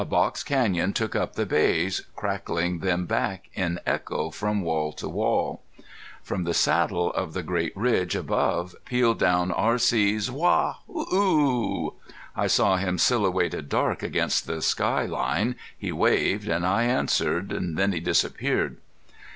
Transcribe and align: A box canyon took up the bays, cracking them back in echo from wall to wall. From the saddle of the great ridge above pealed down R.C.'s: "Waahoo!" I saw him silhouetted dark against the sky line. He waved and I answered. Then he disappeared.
A 0.01 0.05
box 0.05 0.41
canyon 0.41 0.93
took 0.93 1.15
up 1.15 1.35
the 1.35 1.45
bays, 1.45 2.07
cracking 2.15 2.79
them 2.79 3.05
back 3.05 3.51
in 3.53 3.79
echo 3.85 4.31
from 4.31 4.63
wall 4.63 4.91
to 4.93 5.07
wall. 5.07 5.61
From 6.23 6.43
the 6.43 6.55
saddle 6.55 7.13
of 7.13 7.33
the 7.33 7.43
great 7.43 7.71
ridge 7.77 8.15
above 8.15 8.75
pealed 8.83 9.19
down 9.19 9.51
R.C.'s: 9.51 10.31
"Waahoo!" 10.31 11.91
I 12.35 12.47
saw 12.47 12.77
him 12.77 12.97
silhouetted 12.97 13.69
dark 13.69 14.01
against 14.01 14.47
the 14.47 14.63
sky 14.63 15.05
line. 15.05 15.55
He 15.77 15.91
waved 15.91 16.47
and 16.49 16.65
I 16.65 16.85
answered. 16.85 17.51
Then 17.55 17.91
he 17.91 17.99
disappeared. 17.99 18.77